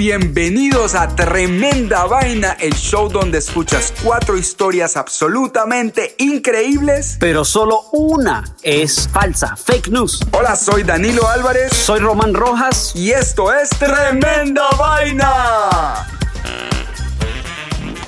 [0.00, 7.18] bienvenidos a Tremenda Vaina, el show donde escuchas cuatro historias absolutamente increíbles.
[7.20, 10.26] Pero solo una es falsa, fake news.
[10.32, 11.74] Hola, soy Danilo Álvarez.
[11.74, 12.92] Soy Román Rojas.
[12.94, 16.06] Y esto es Tremenda Vaina.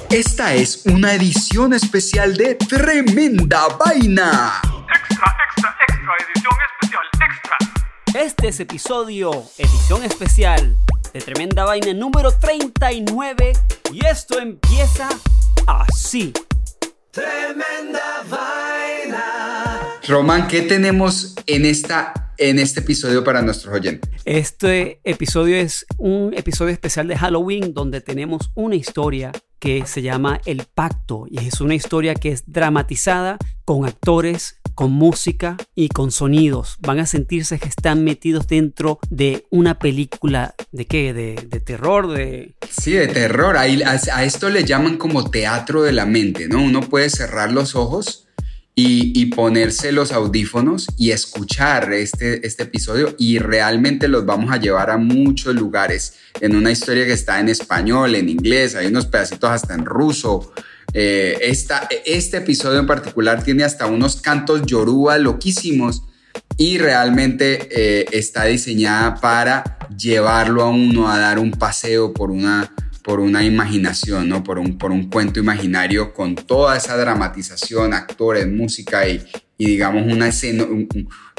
[0.09, 4.63] Esta es una edición especial de Tremenda Vaina.
[4.89, 8.19] Extra, extra, extra, edición especial, extra.
[8.19, 10.79] Este es episodio, edición especial
[11.13, 13.53] de Tremenda Vaina número 39
[13.93, 15.09] y esto empieza
[15.67, 16.33] así.
[17.11, 19.92] Tremenda Vaina.
[20.09, 24.11] Román, ¿qué tenemos en, esta, en este episodio para nuestros oyentes?
[24.25, 30.41] Este episodio es un episodio especial de Halloween donde tenemos una historia que se llama
[30.45, 36.11] El Pacto y es una historia que es dramatizada con actores, con música y con
[36.11, 36.79] sonidos.
[36.81, 42.57] Van a sentirse que están metidos dentro de una película de qué, de, terror, de...
[42.69, 43.57] Sí, de terror.
[43.57, 46.61] a, a esto le llaman como teatro de la mente, ¿no?
[46.61, 48.27] Uno puede cerrar los ojos
[48.75, 54.91] y, ponerse los audífonos y escuchar este, este episodio y realmente los vamos a llevar
[54.91, 59.51] a muchos lugares en una historia que está en español, en inglés, hay unos pedacitos
[59.51, 60.53] hasta en ruso.
[60.95, 61.39] Eh,
[62.05, 66.05] este episodio en particular tiene hasta unos cantos yoruba loquísimos
[66.57, 72.73] y realmente eh, está diseñada para llevarlo a uno a dar un paseo por una
[73.03, 74.43] por una imaginación, ¿no?
[74.45, 79.23] Por un, por un cuento imaginario con toda esa dramatización, actores, música y,
[79.59, 80.67] y digamos una escena,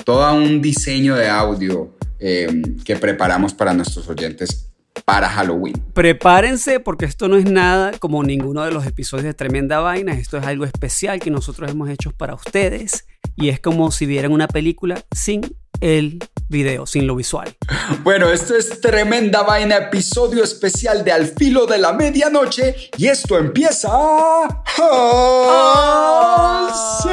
[0.03, 4.69] todo un diseño de audio eh, que preparamos para nuestros oyentes
[5.05, 5.73] para Halloween.
[5.93, 10.37] Prepárense porque esto no es nada como ninguno de los episodios de Tremenda Vaina, esto
[10.37, 14.47] es algo especial que nosotros hemos hecho para ustedes y es como si vieran una
[14.47, 17.55] película sin el video, sin lo visual.
[18.03, 23.37] Bueno, esto es tremenda vaina, episodio especial de Al filo de la medianoche y esto
[23.37, 23.89] empieza...
[24.79, 25.89] ¡Ah,
[27.03, 27.09] sí!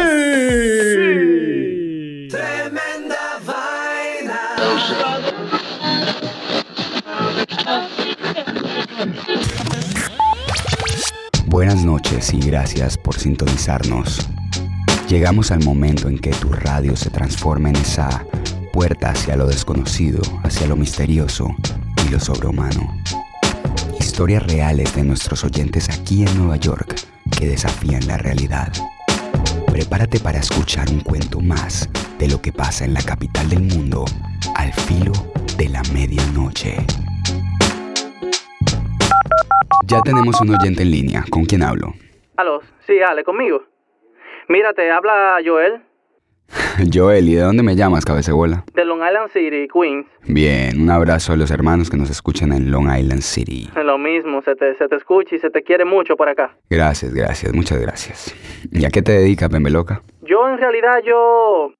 [2.28, 4.56] Tremenda vaina.
[11.46, 14.29] Buenas noches y gracias por sintonizarnos.
[15.10, 18.24] Llegamos al momento en que tu radio se transforma en esa
[18.72, 21.48] puerta hacia lo desconocido, hacia lo misterioso
[22.06, 22.94] y lo sobrehumano.
[23.98, 26.94] Historias reales de nuestros oyentes aquí en Nueva York
[27.36, 28.72] que desafían la realidad.
[29.66, 31.90] Prepárate para escuchar un cuento más
[32.20, 34.04] de lo que pasa en la capital del mundo
[34.54, 35.12] al filo
[35.58, 36.76] de la medianoche.
[39.88, 41.24] Ya tenemos un oyente en línea.
[41.28, 41.94] ¿Con quién hablo?
[42.36, 43.64] Aló, sí, Ale, conmigo.
[44.50, 45.80] Mira, te habla Joel.
[46.92, 48.64] Joel, ¿y de dónde me llamas, cabecebola?
[48.74, 50.08] De Long Island City, Queens.
[50.26, 53.70] Bien, un abrazo a los hermanos que nos escuchan en Long Island City.
[53.76, 56.56] Lo mismo, se te, se te escucha y se te quiere mucho por acá.
[56.68, 58.34] Gracias, gracias, muchas gracias.
[58.72, 60.02] ¿Y a qué te dedicas, Pembeloca?
[60.22, 61.72] Yo en realidad yo...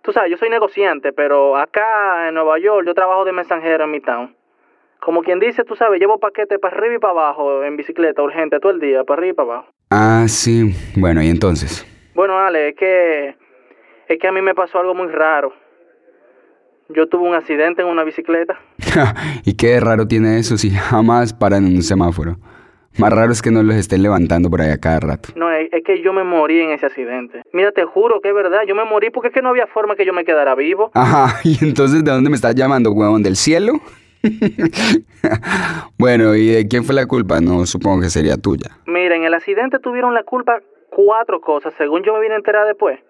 [0.00, 3.90] Tú sabes, yo soy negociante, pero acá en Nueva York yo trabajo de mensajero en
[3.90, 4.34] mi town.
[4.98, 8.60] Como quien dice, tú sabes, llevo paquetes para arriba y para abajo en bicicleta urgente
[8.60, 9.68] todo el día, para arriba y para abajo.
[9.90, 10.74] Ah, sí.
[10.96, 11.86] Bueno, ¿y entonces?
[12.14, 13.34] Bueno, Ale, es que
[14.08, 15.52] es que a mí me pasó algo muy raro.
[16.90, 18.58] Yo tuve un accidente en una bicicleta.
[19.44, 22.36] ¿Y qué raro tiene eso si jamás paran en un semáforo?
[22.98, 25.30] Más raro es que no los estén levantando por allá cada rato.
[25.34, 27.42] No, es, que yo me morí en ese accidente.
[27.52, 29.96] Mira, te juro que es verdad, yo me morí porque es que no había forma
[29.96, 30.92] que yo me quedara vivo.
[30.94, 33.22] Ajá, ¿y entonces de dónde me estás llamando, huevón?
[33.22, 33.80] ¿Del cielo?
[35.98, 37.40] bueno, ¿y de quién fue la culpa?
[37.40, 38.78] No, supongo que sería tuya.
[38.86, 40.60] Mira, en el accidente tuvieron la culpa
[40.94, 43.00] cuatro cosas, según yo me vine a enterar después.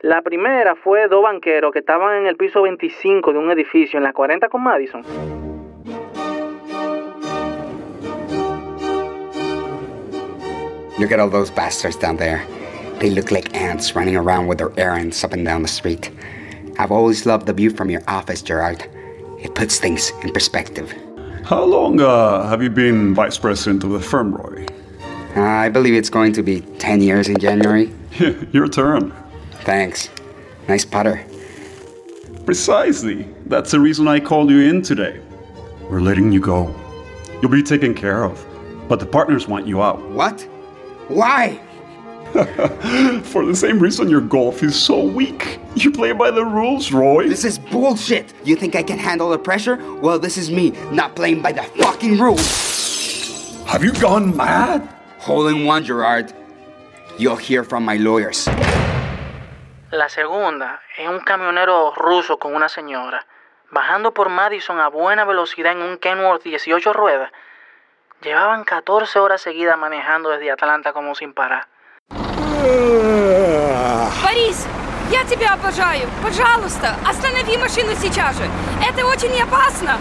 [0.00, 4.04] La primera fue dos banqueros que estaban en el piso 25 de un edificio en
[4.04, 5.02] la 40 con Madison.
[10.98, 12.44] Look at all those bastards down there.
[12.98, 16.10] They look like ants running around with their errands up and down the street.
[16.78, 18.84] I've always loved the view from your office, Gerard.
[19.40, 20.92] It puts things in perspective.
[21.44, 24.66] How long uh, have you been vice president of the firm, Roy?
[25.38, 27.94] Uh, I believe it's going to be 10 years in January.
[28.52, 29.14] Your turn.
[29.60, 30.10] Thanks.
[30.66, 31.24] Nice putter.
[32.44, 33.22] Precisely.
[33.46, 35.20] That's the reason I called you in today.
[35.88, 36.74] We're letting you go.
[37.40, 38.44] You'll be taken care of.
[38.88, 40.00] But the partners want you out.
[40.10, 40.40] What?
[41.06, 41.60] Why?
[43.22, 45.60] For the same reason your golf is so weak.
[45.76, 47.28] You play by the rules, Roy.
[47.28, 48.34] This is bullshit.
[48.42, 49.76] You think I can handle the pressure?
[50.00, 53.62] Well, this is me not playing by the fucking rules.
[53.66, 54.97] Have you gone mad?
[55.27, 56.33] Hole in one, Gerard.
[57.17, 58.49] You'll hear from my lawyers.
[59.91, 63.25] La segunda es un camionero ruso con una señora.
[63.73, 67.31] bajando por Madison a buena velocidad en un Kenworth 18 ruedas.
[68.21, 71.67] Llevaban 14 horas seguidas manejando desde Atlanta como sin parar.
[74.23, 74.65] Борис,
[75.11, 76.07] я тебя обожаю.
[76.21, 78.47] Пожалуйста, останови машину сейчас же.
[78.87, 79.97] Это очень опасно.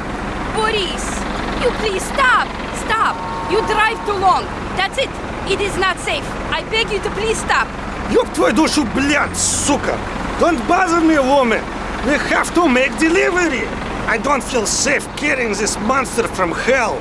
[0.55, 1.21] Борис,
[1.63, 2.47] you please stop.
[2.85, 3.17] Stop.
[3.51, 4.45] You drive too long.
[4.77, 5.11] That's it.
[5.51, 6.25] It is not safe.
[6.51, 7.67] I beg you to please stop.
[8.11, 9.97] Ёб твою душу, блядь, сука!
[10.39, 11.63] Don't bother me, woman!
[12.05, 13.67] We have to make delivery!
[14.07, 16.99] I don't feel safe carrying this monster from hell!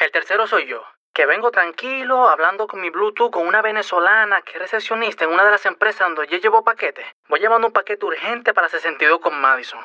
[0.00, 0.80] El tercero soy yo,
[1.21, 5.43] Que vengo tranquilo hablando con mi Bluetooth con una venezolana que es recepcionista en una
[5.43, 7.05] de las empresas donde yo llevo paquetes.
[7.29, 9.81] Voy llevando un paquete urgente para 62 con Madison.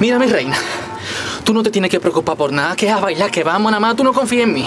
[0.00, 0.56] Mira, mi reina,
[1.44, 3.94] tú no te tienes que preocupar por nada, que a bailar, que vamos, nada más,
[3.94, 4.66] tú no confías en mí.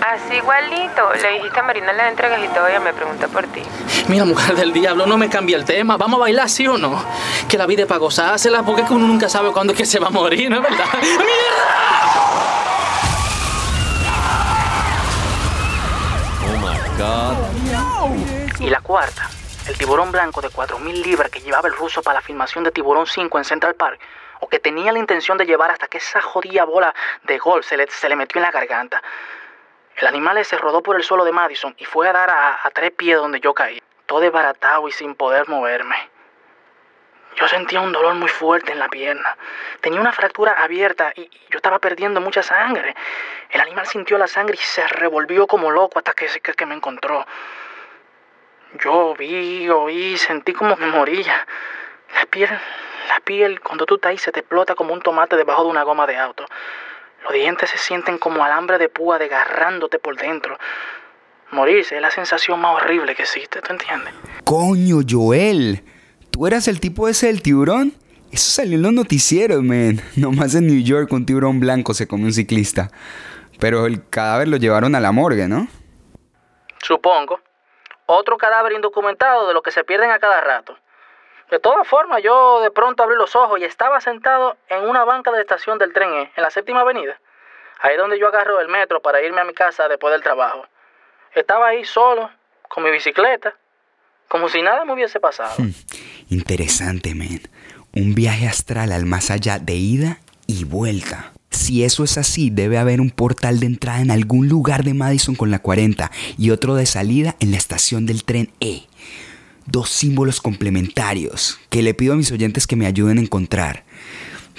[0.00, 1.12] Así igualito.
[1.20, 3.62] Le dijiste a Marina la entregas y todavía me pregunta por ti.
[4.06, 5.96] Mira, mujer del diablo, no me cambia el tema.
[5.96, 7.04] ¿Vamos a bailar, sí o no?
[7.48, 9.84] Que la vida es para gozársela, porque es que uno nunca sabe cuándo es que
[9.84, 10.86] se va a morir, ¿no es verdad?
[11.02, 11.90] ¡Mierda!
[18.60, 19.26] Y la cuarta,
[19.66, 23.06] el tiburón blanco de 4.000 libras que llevaba el ruso para la filmación de Tiburón
[23.06, 23.98] 5 en Central Park,
[24.40, 27.78] o que tenía la intención de llevar hasta que esa jodida bola de golf se
[27.78, 29.02] le, se le metió en la garganta.
[29.96, 32.70] El animal se rodó por el suelo de Madison y fue a dar a, a
[32.70, 36.09] tres pies donde yo caí, todo desbaratado y sin poder moverme.
[37.60, 39.36] Sentía un dolor muy fuerte en la pierna.
[39.82, 42.94] Tenía una fractura abierta y yo estaba perdiendo mucha sangre.
[43.50, 46.74] El animal sintió la sangre y se revolvió como loco hasta que, que, que me
[46.74, 47.26] encontró.
[48.82, 51.46] Yo vi, oí, sentí como me moría.
[52.14, 55.64] La piel, la piel, cuando tú estás ahí, se te explota como un tomate debajo
[55.64, 56.46] de una goma de auto.
[57.24, 60.58] Los dientes se sienten como alambre de púa desgarrándote por dentro.
[61.50, 64.14] Morirse es la sensación más horrible que existe, ¿tú entiendes?
[64.44, 65.84] Coño, Joel.
[66.40, 67.92] ¿Tú eras el tipo ese del tiburón?
[68.32, 70.00] Eso salió en los noticieros, man.
[70.16, 72.88] Nomás en New York un tiburón blanco se comió un ciclista.
[73.60, 75.68] Pero el cadáver lo llevaron a la morgue, ¿no?
[76.78, 77.40] Supongo.
[78.06, 80.78] Otro cadáver indocumentado de los que se pierden a cada rato.
[81.50, 85.30] De todas formas, yo de pronto abrí los ojos y estaba sentado en una banca
[85.30, 87.20] de la estación del tren E, en la séptima avenida.
[87.82, 90.66] Ahí donde yo agarro el metro para irme a mi casa después del trabajo.
[91.34, 92.30] Estaba ahí solo,
[92.70, 93.54] con mi bicicleta,
[94.30, 95.56] como si nada me hubiese pasado.
[96.30, 97.40] Interesante, man.
[97.92, 101.32] Un viaje astral al más allá de ida y vuelta.
[101.50, 105.34] Si eso es así, debe haber un portal de entrada en algún lugar de Madison
[105.34, 108.84] con la 40 y otro de salida en la estación del tren E.
[109.66, 113.82] Dos símbolos complementarios que le pido a mis oyentes que me ayuden a encontrar.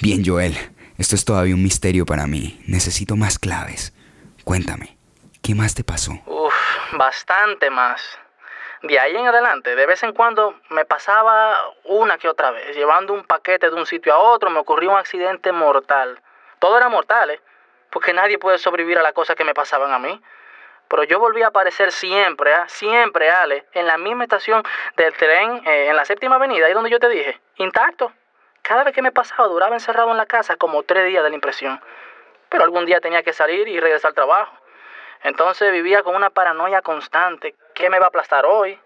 [0.01, 0.57] Bien, Joel,
[0.97, 2.59] esto es todavía un misterio para mí.
[2.67, 3.93] Necesito más claves.
[4.43, 4.97] Cuéntame,
[5.41, 6.11] ¿qué más te pasó?
[6.25, 6.53] Uf,
[6.97, 8.01] bastante más.
[8.83, 13.13] De ahí en adelante, de vez en cuando me pasaba una que otra vez, llevando
[13.13, 16.19] un paquete de un sitio a otro, me ocurrió un accidente mortal.
[16.57, 17.41] Todo era mortal, ¿eh?
[17.91, 20.19] Porque nadie puede sobrevivir a las cosas que me pasaban a mí.
[20.87, 22.65] Pero yo volví a aparecer siempre, ¿ah?
[22.67, 24.63] siempre, Ale, en la misma estación
[24.97, 28.11] del tren, eh, en la séptima avenida, ahí donde yo te dije, intacto.
[28.63, 31.35] Cada vez que me pasaba duraba encerrado en la casa como tres días de la
[31.35, 31.79] impresión.
[32.49, 34.60] Pero algún día tenía que salir y regresar al trabajo.
[35.23, 37.55] Entonces vivía con una paranoia constante.
[37.73, 38.79] ¿Qué me va a aplastar hoy?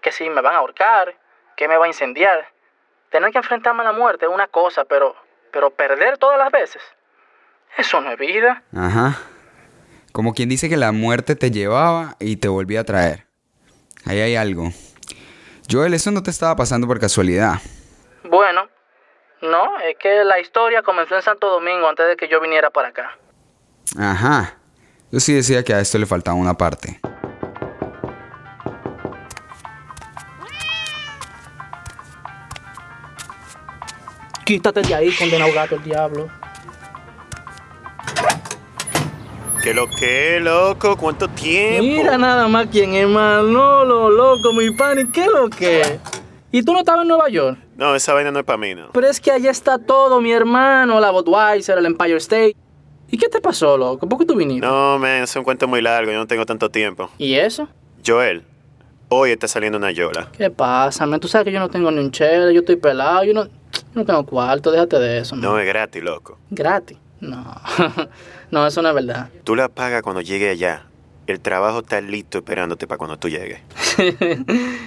[0.00, 1.14] ¿Que si me van a ahorcar?
[1.56, 2.48] ¿Qué me va a incendiar?
[3.10, 5.14] Tener que enfrentarme a la muerte es una cosa, pero,
[5.52, 6.82] pero perder todas las veces,
[7.76, 8.62] eso no es vida.
[8.74, 9.18] Ajá.
[10.12, 13.26] Como quien dice que la muerte te llevaba y te volvía a traer.
[14.06, 14.70] Ahí hay algo.
[15.70, 17.54] Joel, eso no te estaba pasando por casualidad.
[18.24, 18.68] Bueno,
[19.42, 22.88] no, es que la historia comenzó en Santo Domingo antes de que yo viniera para
[22.88, 23.18] acá.
[23.98, 24.56] Ajá.
[25.12, 26.98] Yo sí decía que a esto le faltaba una parte.
[34.46, 36.28] Quítate de ahí, condenado gato el diablo.
[39.62, 40.96] ¿Qué lo que, loco?
[40.96, 41.82] ¿Cuánto tiempo?
[41.82, 46.00] Mira nada más quién es Manolo, loco, mi pan, ¿y qué lo que?
[46.50, 47.58] ¿Y tú no estabas en Nueva York?
[47.76, 48.92] No, esa vaina no es para mí, ¿no?
[48.92, 52.61] Pero es que allá está todo, mi hermano, la Budweiser, el Empire State.
[53.12, 54.08] ¿Y qué te pasó, loco?
[54.08, 54.66] ¿Por qué tú viniste?
[54.66, 57.10] No, man, es un cuento muy largo, yo no tengo tanto tiempo.
[57.18, 57.68] ¿Y eso?
[58.04, 58.42] Joel,
[59.10, 60.30] hoy está saliendo una yola.
[60.32, 61.20] ¿Qué pasa, man?
[61.20, 63.50] Tú sabes que yo no tengo ni un chele, yo estoy pelado, yo no, yo
[63.92, 65.42] no tengo cuarto, déjate de eso, man.
[65.44, 66.38] No es gratis, loco.
[66.48, 66.96] ¿Gratis?
[67.20, 67.54] No,
[68.50, 69.28] no, eso no es verdad.
[69.44, 70.86] Tú la pagas cuando llegue allá.
[71.26, 73.60] El trabajo está listo esperándote para cuando tú llegues.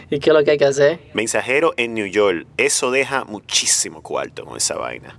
[0.10, 1.00] ¿Y qué es lo que hay que hacer?
[1.14, 5.16] Mensajero en New York, eso deja muchísimo cuarto con esa vaina.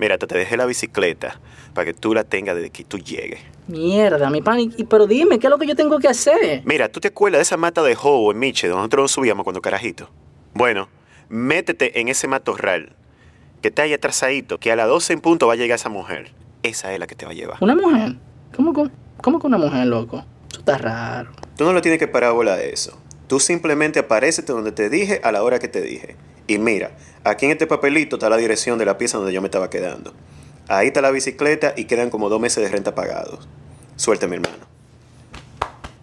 [0.00, 1.38] Mira, te, te dejé la bicicleta
[1.74, 3.38] para que tú la tengas desde que tú llegues.
[3.68, 4.58] Mierda, mi pan.
[4.60, 6.62] y- Pero dime, ¿qué es lo que yo tengo que hacer?
[6.64, 9.44] Mira, ¿tú te acuerdas de esa mata de Hobo en Miche, donde nosotros nos subíamos
[9.44, 10.08] cuando carajito?
[10.54, 10.88] Bueno,
[11.28, 12.94] métete en ese matorral,
[13.62, 16.32] que está ahí atrasadito, que a las 12 en punto va a llegar esa mujer.
[16.62, 17.58] Esa es la que te va a llevar.
[17.60, 18.16] ¿Una mujer?
[18.56, 18.90] ¿Cómo, cómo,
[19.22, 20.24] cómo que una mujer, loco?
[20.50, 21.30] Eso está raro.
[21.56, 22.98] Tú no le tienes que parar bola de eso.
[23.28, 26.16] Tú simplemente aparecete donde te dije a la hora que te dije.
[26.50, 26.90] Y mira,
[27.22, 30.12] aquí en este papelito está la dirección de la pieza donde yo me estaba quedando.
[30.66, 33.48] Ahí está la bicicleta y quedan como dos meses de renta pagados.
[33.94, 34.66] Suerte, mi hermano.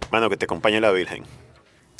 [0.10, 1.25] Mano, que te acompañe la Virgen.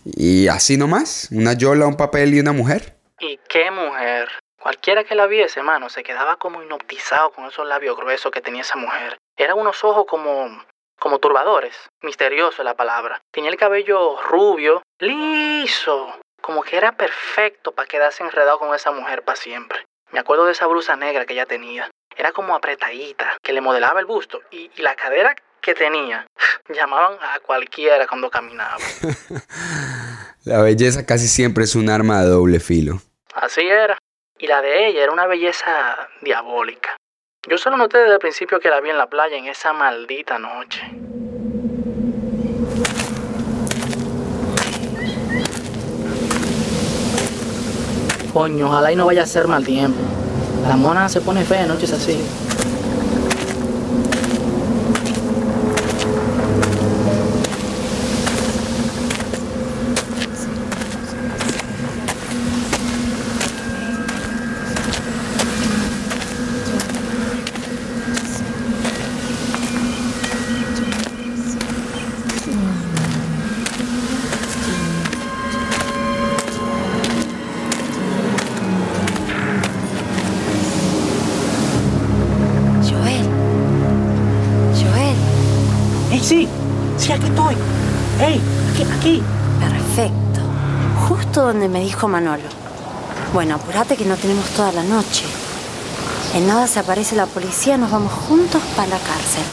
[0.06, 2.96] Y así nomás, una yola, un papel y una mujer.
[3.20, 4.30] ¿Y qué mujer?
[4.58, 8.62] Cualquiera que la viese, mano, se quedaba como hipnotizado con esos labios gruesos que tenía
[8.62, 9.18] esa mujer.
[9.36, 10.64] Eran unos ojos como.
[10.98, 11.76] como turbadores.
[12.02, 13.22] Misterioso es la palabra.
[13.30, 16.18] Tenía el cabello rubio, liso.
[16.42, 19.86] Como que era perfecto para quedarse enredado con esa mujer para siempre.
[20.12, 21.90] Me acuerdo de esa blusa negra que ella tenía.
[22.16, 24.42] Era como apretadita, que le modelaba el busto.
[24.52, 26.26] Y, y la cadera que tenía.
[26.70, 28.78] Llamaban a cualquiera cuando caminaba.
[30.46, 33.02] La belleza casi siempre es un arma de doble filo.
[33.34, 33.98] Así era.
[34.40, 36.96] Y la de ella era una belleza diabólica.
[37.50, 40.40] Yo solo noté desde el principio que la vi en la playa en esa maldita
[40.40, 40.82] noche.
[48.38, 49.98] Coño, ojalá y no vaya a ser mal tiempo.
[50.70, 52.20] La mona se pone fea en noches así.
[91.68, 92.44] Donde me dijo Manolo.
[93.34, 95.26] Bueno, apurate que no tenemos toda la noche.
[96.34, 99.44] En nada se aparece la policía, nos vamos juntos para la cárcel.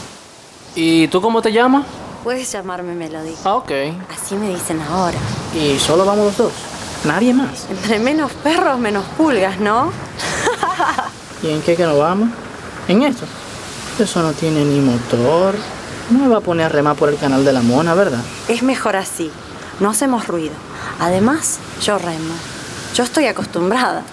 [0.75, 1.85] ¿Y tú cómo te llamas?
[2.23, 3.33] Puedes llamarme Melody.
[3.43, 3.71] Ah, ok.
[4.09, 5.17] Así me dicen ahora.
[5.53, 6.53] ¿Y solo vamos los dos?
[7.05, 7.67] ¿Nadie más?
[7.69, 9.91] Entre menos perros, menos pulgas, ¿no?
[11.43, 12.29] ¿Y en qué que nos vamos?
[12.87, 13.25] ¿En esto?
[13.99, 15.55] Eso no tiene ni motor.
[16.09, 18.23] No me va a poner a remar por el canal de la mona, ¿verdad?
[18.47, 19.31] Es mejor así.
[19.79, 20.53] No hacemos ruido.
[20.99, 22.33] Además, yo remo.
[22.93, 24.03] Yo estoy acostumbrada.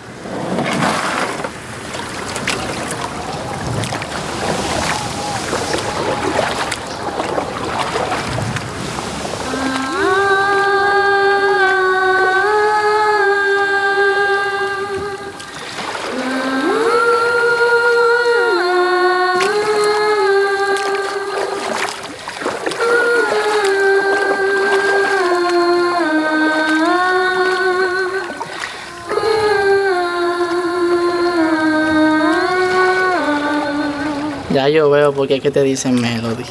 [35.13, 36.45] Veo por qué que te dicen Melody.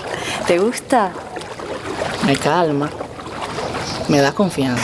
[0.45, 1.11] ¿Te gusta?
[2.27, 2.91] Me calma.
[4.07, 4.83] Me da confianza.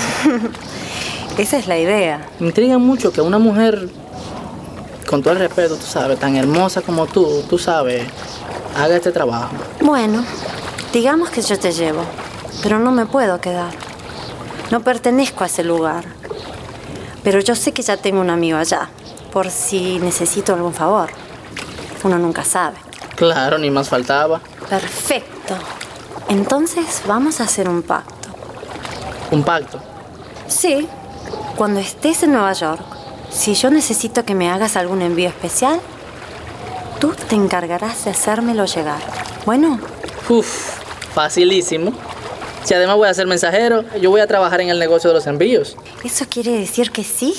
[1.38, 2.27] Esa es la idea.
[2.39, 3.88] Me intriga mucho que una mujer,
[5.07, 8.07] con todo el respeto, tú sabes, tan hermosa como tú, tú sabes,
[8.75, 9.53] haga este trabajo.
[9.81, 10.25] Bueno,
[10.91, 12.01] digamos que yo te llevo,
[12.63, 13.74] pero no me puedo quedar.
[14.72, 16.03] No pertenezco a ese lugar.
[17.24, 18.89] Pero yo sé que ya tengo un amigo allá,
[19.31, 21.12] por si necesito algún favor.
[22.03, 22.87] Uno nunca sabe.
[23.17, 24.39] Claro, ni más faltaba.
[24.69, 25.55] Perfecto.
[26.29, 28.29] Entonces vamos a hacer un pacto.
[29.31, 29.79] Un pacto.
[30.47, 30.88] Sí,
[31.55, 32.79] cuando estés en Nueva York,
[33.31, 35.81] si yo necesito que me hagas algún envío especial,
[37.00, 39.00] tú te encargarás de hacérmelo llegar.
[39.45, 39.79] Bueno,
[40.29, 40.79] Uf,
[41.13, 41.93] facilísimo.
[42.63, 45.25] Si además voy a ser mensajero, yo voy a trabajar en el negocio de los
[45.25, 45.75] envíos.
[46.03, 47.33] ¿eso quiere decir que sí?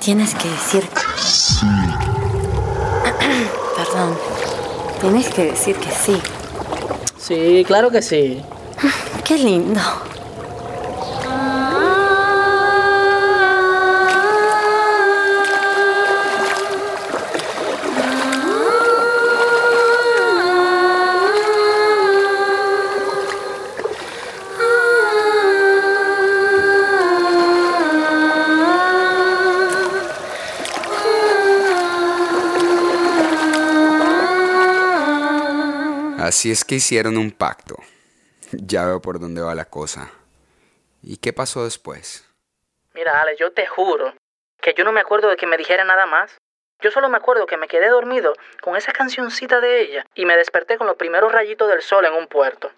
[0.00, 0.84] Tienes que decir...
[5.02, 6.16] Tienes que decir que sí.
[7.18, 8.40] Sí, claro que sí.
[9.26, 9.80] Qué lindo.
[36.22, 37.74] Así es que hicieron un pacto.
[38.52, 40.12] Ya veo por dónde va la cosa.
[41.02, 42.24] ¿Y qué pasó después?
[42.94, 44.14] Mira, Ale, yo te juro
[44.60, 46.38] que yo no me acuerdo de que me dijera nada más.
[46.80, 50.36] Yo solo me acuerdo que me quedé dormido con esa cancioncita de ella y me
[50.36, 52.70] desperté con los primeros rayitos del sol en un puerto,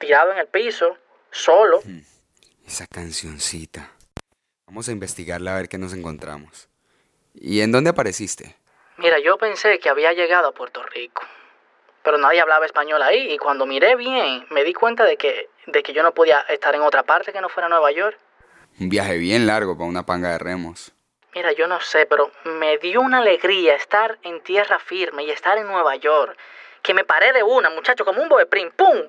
[0.00, 0.98] tirado en el piso,
[1.30, 1.80] solo.
[2.66, 3.92] Esa cancioncita.
[4.66, 6.68] Vamos a investigarla a ver qué nos encontramos.
[7.32, 8.56] ¿Y en dónde apareciste?
[8.96, 11.22] Mira, yo pensé que había llegado a Puerto Rico,
[12.08, 15.82] pero nadie hablaba español ahí y cuando miré bien me di cuenta de que, de
[15.82, 18.18] que yo no podía estar en otra parte que no fuera Nueva York.
[18.80, 20.90] Un viaje bien largo para una panga de remos.
[21.34, 25.58] Mira, yo no sé, pero me dio una alegría estar en tierra firme y estar
[25.58, 26.34] en Nueva York.
[26.80, 29.02] Que me paré de una, muchacho, como un boeprín, ¡pum!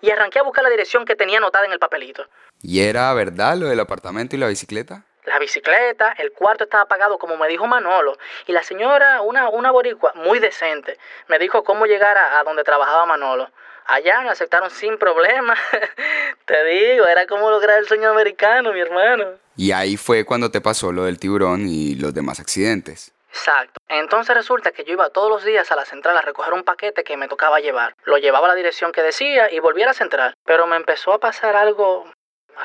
[0.00, 2.26] Y arranqué a buscar la dirección que tenía anotada en el papelito.
[2.62, 5.04] ¿Y era verdad lo del apartamento y la bicicleta?
[5.24, 8.16] La bicicleta, el cuarto estaba pagado como me dijo Manolo.
[8.46, 10.98] Y la señora, una, una boricua muy decente,
[11.28, 13.50] me dijo cómo llegar a, a donde trabajaba Manolo.
[13.86, 15.56] Allá me aceptaron sin problema.
[16.44, 19.26] Te digo, era como lograr el sueño americano, mi hermano.
[19.56, 23.12] Y ahí fue cuando te pasó lo del tiburón y los demás accidentes.
[23.28, 23.80] Exacto.
[23.88, 27.04] Entonces resulta que yo iba todos los días a la central a recoger un paquete
[27.04, 27.94] que me tocaba llevar.
[28.04, 30.34] Lo llevaba a la dirección que decía y volvía a la central.
[30.44, 32.10] Pero me empezó a pasar algo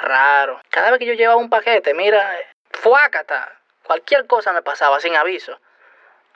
[0.02, 0.62] raro.
[0.70, 2.38] Cada vez que yo llevaba un paquete, mira,
[2.72, 3.52] fuácata.
[3.84, 5.60] Cualquier cosa me pasaba sin aviso.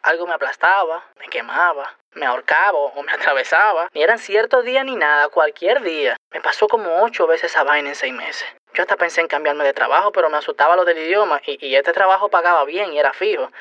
[0.03, 3.89] Algo me aplastaba, me quemaba, me ahorcaba o me atravesaba.
[3.93, 6.15] Ni eran ciertos días ni nada, cualquier día.
[6.31, 8.45] Me pasó como ocho veces esa vaina en seis meses.
[8.73, 11.75] Yo hasta pensé en cambiarme de trabajo, pero me asustaba lo del idioma y, y
[11.75, 13.51] este trabajo pagaba bien y era fijo.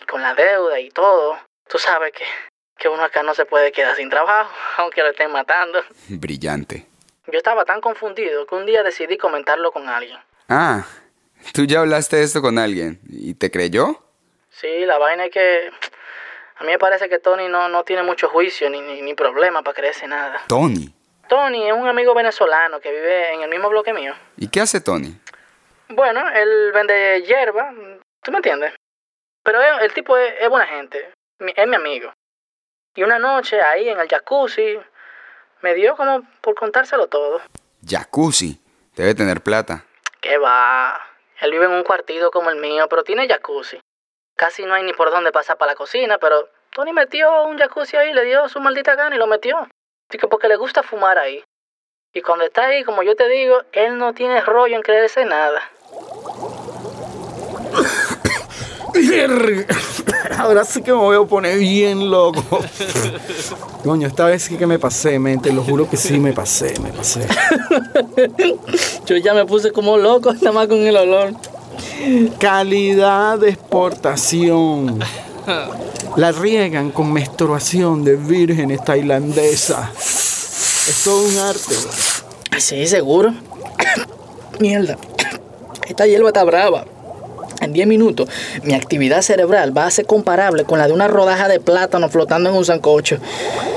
[0.00, 2.24] Y con la deuda y todo, tú sabes que,
[2.78, 5.82] que uno acá no se puede quedar sin trabajo, aunque lo estén matando.
[6.08, 6.91] Brillante.
[7.26, 10.18] Yo estaba tan confundido que un día decidí comentarlo con alguien.
[10.48, 10.84] Ah,
[11.54, 14.02] tú ya hablaste de esto con alguien y te creyó.
[14.50, 15.70] Sí, la vaina es que
[16.56, 19.62] a mí me parece que Tony no, no tiene mucho juicio ni, ni, ni problema
[19.62, 20.42] para creerse nada.
[20.48, 20.92] Tony.
[21.28, 24.14] Tony es un amigo venezolano que vive en el mismo bloque mío.
[24.36, 25.16] ¿Y qué hace Tony?
[25.88, 27.72] Bueno, él vende hierba,
[28.22, 28.74] ¿tú me entiendes?
[29.44, 32.12] Pero él- el tipo es, es buena gente, es mi amigo.
[32.94, 34.78] Y una noche ahí en el jacuzzi
[35.62, 37.40] me dio como por contárselo todo.
[37.86, 38.60] Jacuzzi.
[38.94, 39.84] Debe tener plata.
[40.20, 41.00] ¿Qué va?
[41.40, 43.80] Él vive en un cuartito como el mío, pero tiene jacuzzi.
[44.36, 47.96] Casi no hay ni por dónde pasar para la cocina, pero Tony metió un jacuzzi
[47.96, 49.68] ahí, le dio su maldita gana y lo metió.
[50.10, 51.42] Digo, porque le gusta fumar ahí.
[52.12, 55.62] Y cuando está ahí, como yo te digo, él no tiene rollo en creerse nada.
[60.38, 62.60] Ahora sí que me voy a poner bien loco.
[63.84, 65.40] Coño, esta vez sí que me pasé, men.
[65.40, 67.26] Te lo juro que sí me pasé, me pasé.
[69.06, 71.32] Yo ya me puse como loco, nada más con el olor.
[72.38, 75.00] Calidad de exportación.
[76.16, 79.90] La riegan con menstruación de vírgenes tailandesas.
[80.88, 81.74] Es todo un arte.
[82.58, 83.32] Sí, seguro.
[84.60, 84.98] Mierda.
[85.88, 86.84] Esta hierba está brava.
[87.62, 88.28] En 10 minutos,
[88.64, 92.50] mi actividad cerebral va a ser comparable con la de una rodaja de plátano flotando
[92.50, 93.18] en un sancocho.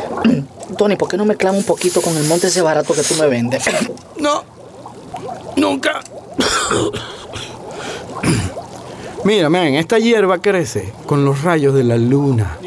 [0.78, 3.28] Tony, ¿por qué no mezclamos un poquito con el monte ese barato que tú me
[3.28, 3.64] vendes?
[4.18, 4.44] No,
[5.58, 6.00] nunca.
[9.24, 12.58] Mira, man, esta hierba crece con los rayos de la luna.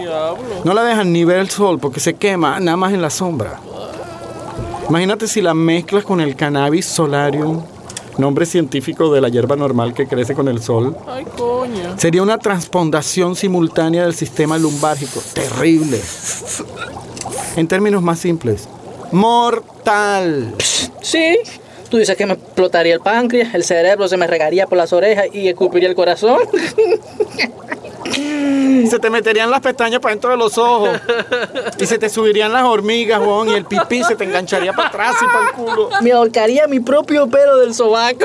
[0.62, 3.60] No la dejan ni ver el sol porque se quema nada más en la sombra.
[4.88, 7.62] Imagínate si la mezclas con el cannabis solarium,
[8.18, 10.96] nombre científico de la hierba normal que crece con el sol.
[11.06, 11.98] Ay, coño.
[11.98, 15.20] Sería una transpondación simultánea del sistema lumbárgico.
[15.32, 16.00] Terrible.
[17.56, 18.68] En términos más simples,
[19.12, 20.54] mortal.
[21.00, 21.36] Sí.
[21.88, 25.26] Tú dices que me explotaría el páncreas, el cerebro se me regaría por las orejas
[25.32, 26.38] y escupiría el corazón.
[28.88, 30.90] Se te meterían las pestañas para dentro de los ojos.
[31.78, 35.16] Y se te subirían las hormigas, weón, y el pipí se te engancharía para atrás
[35.22, 35.90] y para el culo.
[36.00, 38.24] Me ahorcaría mi propio pelo del sobaco.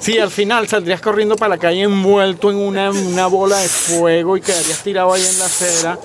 [0.00, 4.36] Sí, al final saldrías corriendo para la calle envuelto en una, una bola de fuego
[4.36, 5.98] y quedarías tirado ahí en la acera.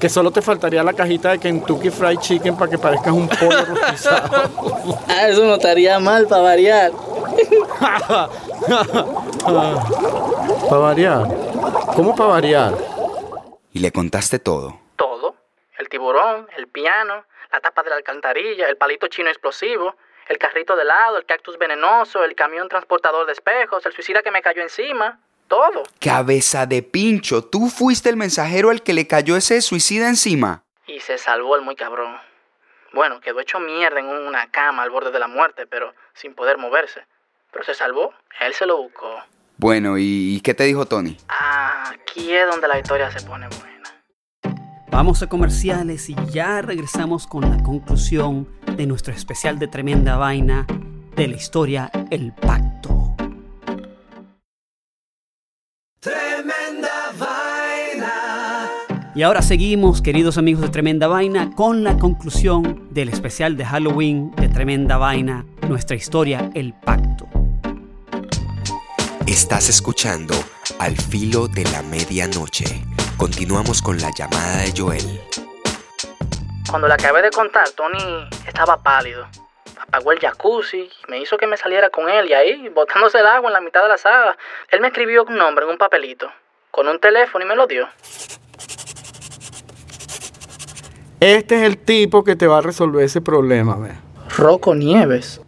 [0.00, 3.64] Que solo te faltaría la cajita de Kentucky Fried Chicken para que parezcas un pollo
[3.64, 4.76] rostizado.
[5.08, 6.92] Ah, eso no estaría mal para variar.
[10.68, 11.26] para variar.
[11.94, 12.74] ¿Cómo para variar?
[13.72, 14.78] Y le contaste todo.
[14.96, 15.34] Todo.
[15.78, 19.96] El tiburón, el piano, la tapa de la alcantarilla, el palito chino explosivo,
[20.28, 24.30] el carrito de helado, el cactus venenoso, el camión transportador de espejos, el suicida que
[24.30, 25.20] me cayó encima.
[25.48, 25.84] Todo.
[26.00, 30.64] Cabeza de pincho, tú fuiste el mensajero al que le cayó ese suicida encima.
[30.86, 32.16] Y se salvó el muy cabrón.
[32.92, 36.58] Bueno, quedó hecho mierda en una cama al borde de la muerte, pero sin poder
[36.58, 37.04] moverse.
[37.52, 38.14] Pero se salvó.
[38.40, 39.22] Él se lo buscó.
[39.58, 41.16] Bueno, ¿y, qué te dijo Tony?
[41.28, 43.76] Aquí es donde la historia se pone buena.
[44.88, 50.66] Vamos a comerciales y ya regresamos con la conclusión de nuestro especial de tremenda vaina
[51.16, 52.65] de la historia El Pacto.
[59.16, 64.30] Y ahora seguimos, queridos amigos de Tremenda Vaina, con la conclusión del especial de Halloween
[64.32, 67.26] de Tremenda Vaina, nuestra historia, El Pacto.
[69.26, 70.34] Estás escuchando
[70.78, 72.66] Al filo de la medianoche.
[73.16, 75.18] Continuamos con la llamada de Joel.
[76.68, 79.26] Cuando le acabé de contar, Tony estaba pálido.
[79.80, 83.48] Apagó el jacuzzi, me hizo que me saliera con él y ahí, botándose el agua
[83.48, 84.36] en la mitad de la sala,
[84.70, 86.30] él me escribió un nombre en un papelito,
[86.70, 87.88] con un teléfono y me lo dio.
[91.20, 93.92] Este es el tipo que te va a resolver ese problema, ve.
[94.36, 95.40] Rocco Nieves.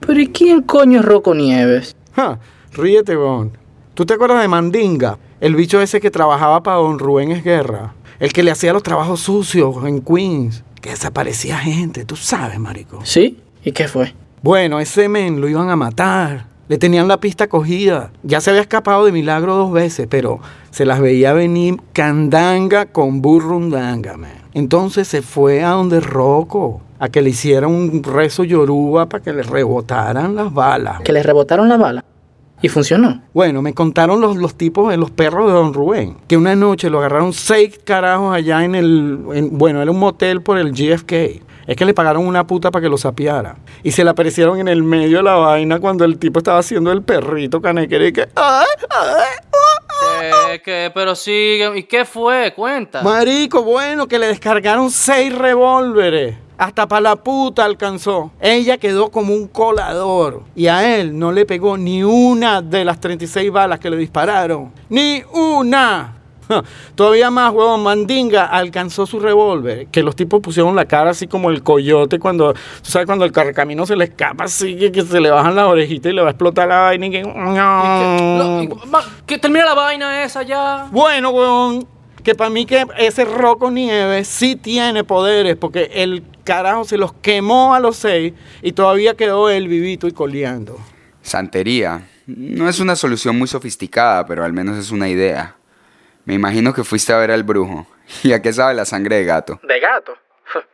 [0.00, 1.94] Pero ¿y quién coño es Rocco Nieves?
[2.16, 2.40] Ja,
[2.72, 3.56] ríete, weón.
[3.94, 5.18] ¿Tú te acuerdas de Mandinga?
[5.40, 7.94] El bicho ese que trabajaba para don Rubén Esguerra.
[8.18, 10.64] El que le hacía los trabajos sucios en Queens.
[10.80, 13.00] Que desaparecía gente, tú sabes, marico.
[13.04, 13.38] ¿Sí?
[13.62, 14.14] ¿Y qué fue?
[14.42, 16.46] Bueno, ese men lo iban a matar.
[16.68, 18.10] Le tenían la pista cogida.
[18.22, 23.20] Ya se había escapado de milagro dos veces, pero se las veía venir candanga con
[23.22, 24.39] burrundanga, man.
[24.54, 29.32] Entonces se fue a donde Rocco, a que le hicieran un rezo yoruba para que
[29.32, 31.00] le rebotaran las balas.
[31.02, 32.04] ¿Que le rebotaron la bala?
[32.62, 33.22] ¿Y funcionó?
[33.32, 36.90] Bueno, me contaron los, los tipos de los perros de Don Rubén, que una noche
[36.90, 41.12] lo agarraron seis carajos allá en el, en- bueno, era un motel por el GFK.
[41.66, 43.56] Es que le pagaron una puta para que lo sapiara.
[43.82, 46.90] Y se le aparecieron en el medio de la vaina cuando el tipo estaba haciendo
[46.92, 48.22] el perrito canequero y que...
[48.34, 49.06] ¡ay, ay!
[49.08, 49.79] Eh,
[50.58, 51.70] que, pero sigue.
[51.78, 52.52] ¿Y qué fue?
[52.54, 53.02] Cuenta.
[53.02, 56.36] Marico, bueno, que le descargaron seis revólveres.
[56.58, 58.32] Hasta para la puta alcanzó.
[58.38, 60.42] Ella quedó como un colador.
[60.54, 64.70] Y a él no le pegó ni una de las 36 balas que le dispararon.
[64.90, 66.19] ¡Ni una!
[66.94, 69.86] Todavía más, huevón, Mandinga alcanzó su revólver.
[69.88, 73.32] Que los tipos pusieron la cara así como el coyote cuando, tú sabes, cuando el
[73.32, 76.28] carcamino se le escapa así, que, que se le bajan las orejitas y le va
[76.28, 77.22] a explotar la vaina y que...
[77.22, 80.86] Lo- y- va, que termina la vaina esa ya.
[80.90, 81.86] Bueno, weón,
[82.22, 87.12] que para mí que ese Rocco Nieves sí tiene poderes, porque el carajo se los
[87.14, 88.32] quemó a los seis
[88.62, 90.76] y todavía quedó él vivito y coleando.
[91.22, 92.06] Santería.
[92.26, 95.56] No es una solución muy sofisticada, pero al menos es una idea.
[96.24, 97.86] Me imagino que fuiste a ver al brujo.
[98.22, 99.58] ¿Y a qué sabe la sangre de gato?
[99.62, 100.16] ¿De gato?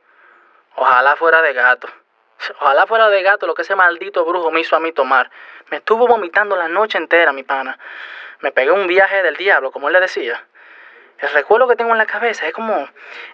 [0.77, 1.89] Ojalá fuera de gato.
[2.61, 5.31] Ojalá fuera de gato lo que ese maldito brujo me hizo a mí tomar.
[5.71, 7.79] Me estuvo vomitando la noche entera, mi pana.
[8.41, 10.45] Me pegué un viaje del diablo, como él le decía.
[11.19, 12.89] El recuerdo que tengo en la cabeza es como,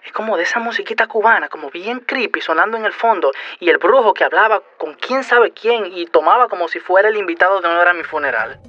[0.05, 3.77] es como de esa musiquita cubana, como bien creepy sonando en el fondo, y el
[3.77, 7.67] brujo que hablaba con quién sabe quién y tomaba como si fuera el invitado de
[7.67, 8.61] honor a mi funeral.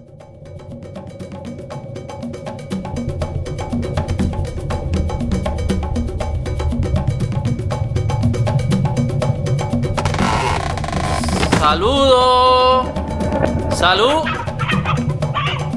[11.64, 12.86] Saludos.
[13.74, 14.24] Salud.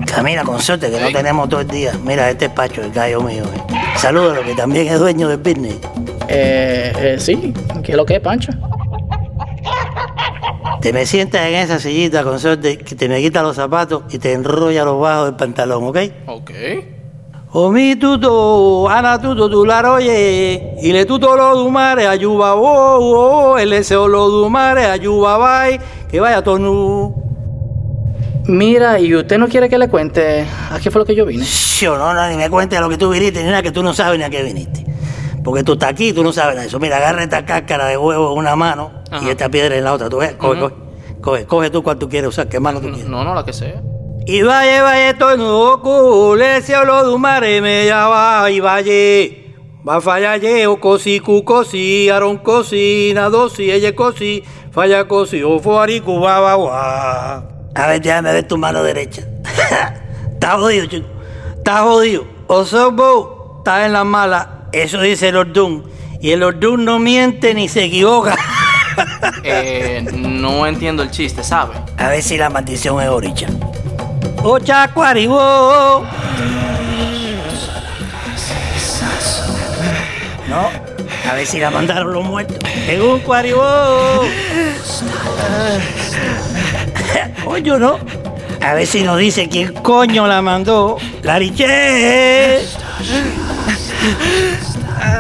[0.06, 1.94] Camina con suerte que no tenemos todo el día.
[2.04, 3.46] Mira, este es Pacho, el gallo mío.
[3.46, 3.62] eh.
[3.96, 5.78] Saludos, que también es dueño del business.
[6.28, 7.54] Eh, eh, sí.
[7.86, 8.52] ¿Qué es lo que es, Pancho?
[10.82, 14.20] Te me sientas en esa sillita con suerte, que te me quitas los zapatos y
[14.20, 15.98] te enrolla los bajos del pantalón, ¿ok?
[16.26, 16.52] Ok.
[17.54, 23.58] Omi tuto, ana tuto tu la roye, y le tuto lo dumare, ayuba wo, wo,
[23.58, 25.80] el deseo lo dumare, ayuba bye,
[26.10, 27.16] que vaya tonu.
[28.48, 31.46] Mira, ¿y usted no quiere que le cuente a qué fue lo que yo vine?
[31.46, 33.94] Yo no, no, ni me cuentes lo que tú viniste, ni nada que tú no
[33.94, 34.86] sabes ni a qué viniste.
[35.44, 36.80] Porque tú estás aquí y tú no sabes nada de eso.
[36.80, 40.10] Mira, agarra esta cáscara de huevo en una mano y esta piedra en la otra.
[40.10, 40.76] Tú ves, coge, coge,
[41.22, 43.08] coge, coge tú cuál tú quieres usar, qué mano tú quieres.
[43.08, 43.82] No, no, la que sea.
[44.30, 48.60] Y vaya, vaya, esto no ocurre, se hablo de un mare, me ya va, y
[48.60, 48.92] vaya.
[49.88, 55.42] Va falla ye, o cosi, cu cosi, aron cosi, nado si, ella cosi, falla cosi,
[55.44, 57.36] o fuaricu, va, va, va.
[57.74, 59.22] A ver, déjame ver tu mano derecha.
[60.34, 61.08] Está jodido, chico.
[61.56, 62.28] Está jodido.
[62.48, 64.68] O sos vos, estás en la mala.
[64.74, 65.90] Eso dice el Ordún.
[66.20, 68.36] Y el Ordún no miente ni se equivoca.
[69.44, 71.76] Eh, no entiendo el chiste, ¿sabe?
[71.98, 73.48] A ver si la maldición es oricha.
[74.44, 76.06] Ocha cuaribo.
[80.48, 80.70] No,
[81.30, 82.58] a ver si la mandaron los muertos.
[82.88, 83.64] En un cuaribo.
[87.44, 88.00] Coño, ¿no?
[88.62, 90.98] A ver si nos dice quién coño la mandó.
[91.24, 92.62] ¡Lariche!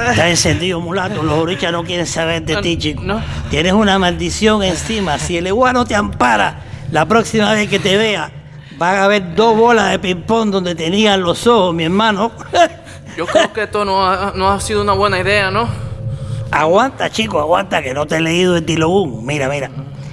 [0.09, 1.21] Está encendido, mulato.
[1.23, 3.03] Los orichas no quieren saber de ti, chico.
[3.49, 5.19] Tienes una maldición encima.
[5.19, 8.31] Si el igual no te ampara, la próxima vez que te vea,
[8.77, 12.31] van a haber dos bolas de ping-pong donde tenían los ojos, mi hermano.
[13.17, 15.67] Yo creo que esto no ha, no ha sido una buena idea, ¿no?
[16.51, 19.25] Aguanta, chico, aguanta, que no te he leído el Tilogún.
[19.25, 19.69] Mira, mira.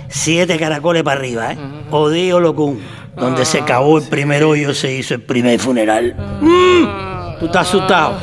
[0.09, 1.59] Siete caracoles para arriba, ¿eh?
[1.91, 2.81] Odio Locún.
[3.17, 6.15] Donde se acabó el primer hoyo, se hizo el primer funeral.
[6.41, 8.15] Mm, Tú estás asustado.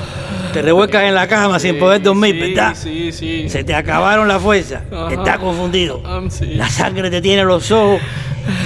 [0.51, 2.75] te revuelcas en la cama sin poder dormir, ¿verdad?
[2.75, 3.47] Sí, sí.
[3.47, 4.82] Se te acabaron las fuerzas.
[5.12, 5.99] Estás confundido.
[5.99, 6.56] Um, sí.
[6.56, 8.01] La sangre te tiene los ojos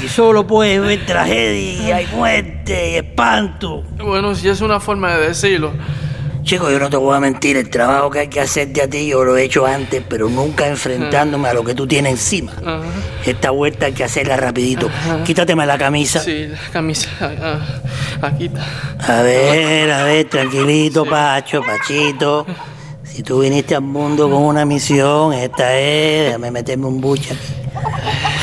[0.03, 3.83] y solo puedes ver tragedia y muerte y espanto.
[3.97, 5.73] Bueno, si es una forma de decirlo.
[6.45, 9.07] Chico, yo no te voy a mentir, el trabajo que hay que hacerte a ti
[9.07, 12.51] yo lo he hecho antes, pero nunca enfrentándome a lo que tú tienes encima.
[12.63, 12.83] Ajá.
[13.25, 14.87] Esta vuelta hay que hacerla rapidito.
[15.23, 16.19] Quítateme la camisa.
[16.19, 17.09] Sí, la camisa.
[17.19, 17.59] ah,
[18.21, 18.63] aquí está.
[18.99, 22.45] A ver, a ver, tranquilito, Pacho, Pachito.
[23.03, 26.25] Si tú viniste al mundo con una misión, esta es.
[26.27, 28.34] Déjame meterme un buche aquí.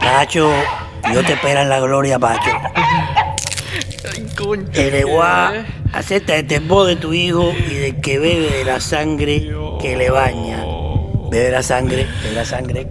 [0.00, 0.50] Pacho,
[1.12, 2.50] yo te espero en la gloria, Pacho.
[4.72, 5.52] El Eguá
[5.92, 10.10] acepta el temor de tu hijo y del que bebe de la sangre que le
[10.10, 10.64] baña.
[11.30, 12.86] Bebe la sangre, bebe la sangre.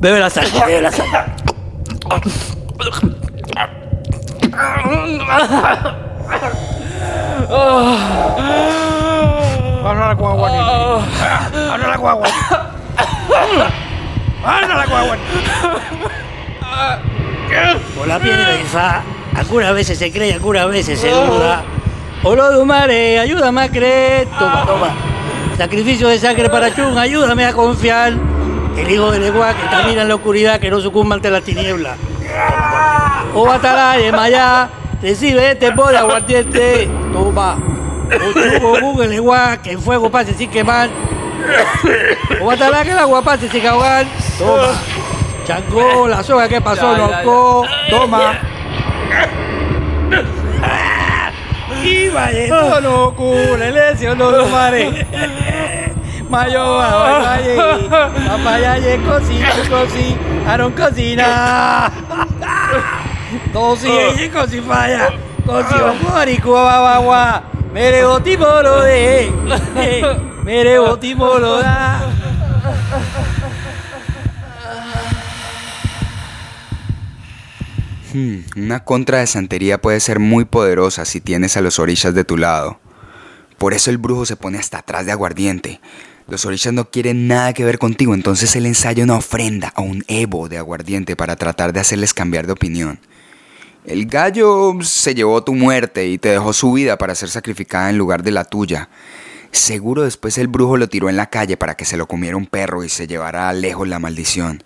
[0.00, 1.20] Bebe la sangre, bebe la sangre.
[9.82, 11.70] Habla la guagua, nene.
[11.70, 12.28] Habla la guagua.
[14.44, 15.16] Habla la guagua.
[17.96, 19.02] Por la piedra de fa,
[19.36, 21.62] algunas veces se cree, algunas veces se duda.
[22.22, 24.28] Olodumare, ayúdame a creer.
[24.38, 24.88] Toma, toma.
[25.56, 28.12] Sacrificio de sangre para Chun, ayúdame a confiar.
[28.76, 31.98] El hijo del Eguá que camina en la oscuridad, que no sucumba ante las tinieblas.
[33.34, 34.70] O Batalaye, Maya,
[35.02, 36.88] recibe este poder aguardiente.
[37.12, 37.58] Toma.
[38.10, 40.88] O Chugo, el Eguá, que el fuego pase sin quemar.
[42.40, 44.06] O Batalá, que el agua pase sin ahogar.
[44.38, 44.72] Toma.
[45.46, 47.66] Chango, la soga que pasó, loco.
[47.88, 48.38] Toma.
[51.82, 55.06] Y vaya, no cura, le no lo mare.
[56.28, 57.56] Mayo, vaye,
[58.28, 61.90] papayaye, così, così, aron cocina.
[63.52, 65.12] Dosi, ella così falla,
[65.44, 67.42] così va fuori, cuba, va, va.
[67.72, 69.32] Mere tipo lo de,
[71.38, 72.10] lo da.
[78.12, 82.24] Hmm, una contra de santería puede ser muy poderosa si tienes a los orillas de
[82.24, 82.80] tu lado.
[83.56, 85.80] Por eso el brujo se pone hasta atrás de aguardiente.
[86.26, 90.04] Los orillas no quieren nada que ver contigo, entonces él ensaya una ofrenda o un
[90.08, 93.00] evo de aguardiente para tratar de hacerles cambiar de opinión.
[93.84, 97.98] El gallo se llevó tu muerte y te dejó su vida para ser sacrificada en
[97.98, 98.88] lugar de la tuya.
[99.52, 102.46] Seguro después el brujo lo tiró en la calle para que se lo comiera un
[102.46, 104.62] perro y se llevara lejos la maldición.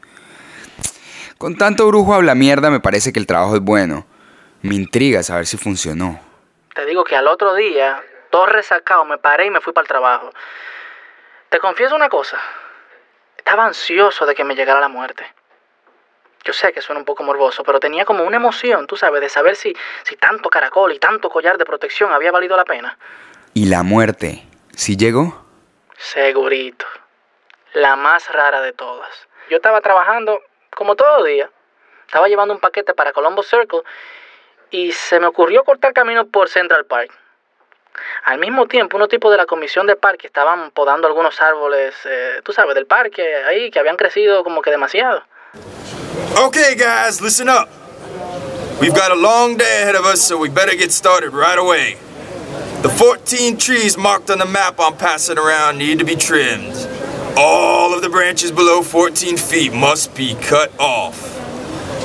[1.39, 4.07] Con tanto brujo habla mierda me parece que el trabajo es bueno.
[4.63, 6.21] Me intriga saber si funcionó.
[6.75, 9.89] Te digo que al otro día, todo resacado, me paré y me fui para el
[9.89, 10.31] trabajo.
[11.49, 12.39] Te confieso una cosa.
[13.37, 15.25] Estaba ansioso de que me llegara la muerte.
[16.45, 19.29] Yo sé que suena un poco morboso, pero tenía como una emoción, tú sabes, de
[19.29, 22.99] saber si, si tanto caracol y tanto collar de protección había valido la pena.
[23.55, 24.45] ¿Y la muerte?
[24.77, 25.45] ¿Sí llegó?
[25.97, 26.87] Segurito.
[27.73, 29.11] La más rara de todas.
[29.51, 30.41] Yo estaba trabajando
[30.75, 31.51] como todo día.
[32.07, 33.83] Estaba llevando un paquete para Colombo Circle
[34.71, 37.13] y se me ocurrió cortar camino por Central Park.
[38.25, 42.41] Al mismo tiempo, unos tipos de la comisión de parque estaban podando algunos árboles, eh,
[42.43, 45.23] tú sabes, del parque ahí, que habían crecido como que demasiado.
[46.45, 47.69] Okay, guys, listen up.
[48.81, 51.97] We've got a long day ahead of us, so we better get started right away.
[52.85, 56.77] The 14 trees marked on the map I'm passing around need to be trimmed.
[57.35, 61.19] All of the branches below 14 feet must be cut off.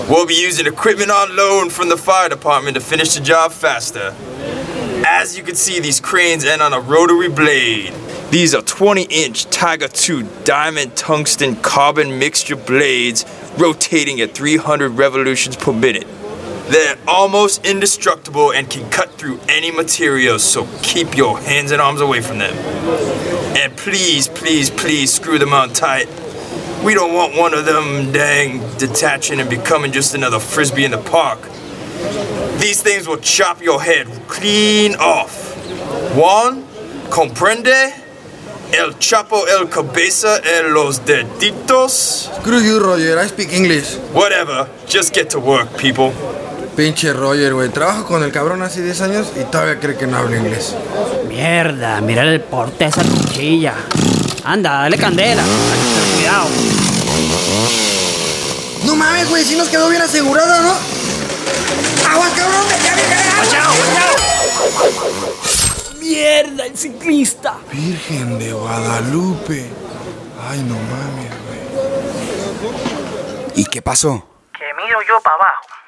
[0.10, 4.16] We'll be using equipment on loan from the fire department to finish the job faster.
[5.06, 7.94] As you can see, these cranes end on a rotary blade.
[8.32, 13.26] These are 20 inch Tiger 2 diamond tungsten carbon mixture blades
[13.58, 16.08] rotating at 300 revolutions per minute.
[16.70, 22.00] They're almost indestructible and can cut through any material, so keep your hands and arms
[22.00, 22.56] away from them.
[23.58, 26.08] And please, please, please screw them on tight.
[26.84, 31.00] We don't want one of them dang detaching and becoming just another frisbee in the
[31.00, 31.42] park.
[32.60, 35.56] These things will chop your head clean off.
[36.16, 36.64] One,
[37.10, 37.94] comprende?
[38.72, 42.30] El chapo el cabeza en los deditos?
[42.42, 43.18] Screw you, Roger.
[43.18, 43.96] I speak English.
[44.14, 44.70] Whatever.
[44.86, 46.14] Just get to work, people.
[46.76, 47.70] Pinche Roger, güey.
[47.70, 50.76] Trabajo con el cabrón hace 10 años y todavía cree que no hablo inglés.
[51.28, 53.74] Mierda, mira el porte de esa cuchilla.
[54.44, 55.44] Anda, dale candela.
[55.44, 56.48] Hay que tener cuidado.
[58.86, 59.44] No mames, güey.
[59.44, 60.74] Si nos quedó bien asegurada, ¿no?
[62.10, 62.66] ¡Agua, cabrón!
[63.52, 63.70] ¡Ya
[66.00, 67.56] ¡Mierda, el ciclista!
[67.72, 69.70] Virgen de Guadalupe.
[70.50, 71.60] Ay, no mames, güey.
[73.56, 74.26] ¿Y qué pasó?
[74.58, 75.79] Que miro yo para abajo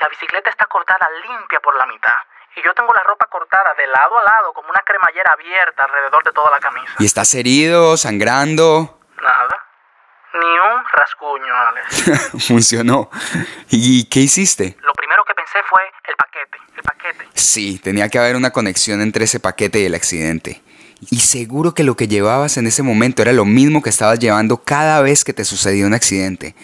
[0.00, 2.18] la bicicleta está cortada limpia por la mitad.
[2.56, 6.24] Y yo tengo la ropa cortada de lado a lado como una cremallera abierta alrededor
[6.24, 6.92] de toda la camisa.
[6.98, 8.98] ¿Y estás herido, sangrando?
[9.22, 9.64] Nada.
[10.34, 12.46] Ni un rasguño, Alex.
[12.48, 13.10] Funcionó.
[13.70, 14.76] ¿Y qué hiciste?
[14.82, 17.28] Lo primero que pensé fue el paquete, el paquete.
[17.34, 20.62] Sí, tenía que haber una conexión entre ese paquete y el accidente.
[21.10, 24.62] Y seguro que lo que llevabas en ese momento era lo mismo que estabas llevando
[24.64, 26.54] cada vez que te sucedió un accidente.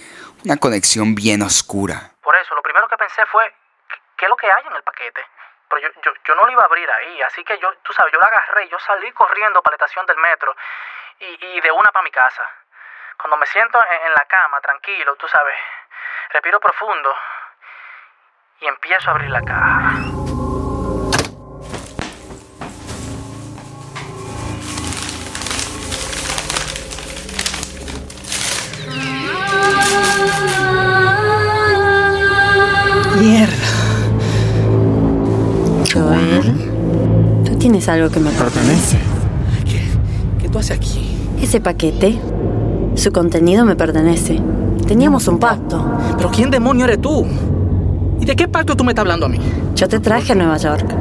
[0.44, 2.13] Una conexión bien oscura.
[2.24, 3.54] Por eso, lo primero que pensé fue,
[4.16, 5.24] ¿qué, es lo que hay en el paquete?
[5.68, 8.12] Pero yo, yo, yo no lo iba a abrir ahí, así que yo, tú sabes,
[8.12, 10.56] yo lo agarré yo salí corriendo para la estación del metro
[11.18, 12.48] y, y de una para mi casa.
[13.18, 15.54] Cuando me siento en, en la cama, tranquilo, tú sabes,
[16.30, 17.14] respiro profundo
[18.60, 20.63] y empiezo a abrir la caja.
[37.64, 38.98] Tienes algo que me pertenece.
[40.38, 41.16] ¿Qué tú haces aquí?
[41.40, 42.18] Ese paquete,
[42.94, 44.38] su contenido me pertenece.
[44.86, 45.82] Teníamos un pacto.
[46.18, 47.24] ¿Pero quién demonio eres tú?
[48.20, 49.38] ¿Y de qué pacto tú me estás hablando a mí?
[49.74, 50.94] Yo te traje a Nueva York.